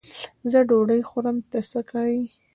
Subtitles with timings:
[0.51, 2.21] زه ډوډۍ خورم؛ ته څه که یې.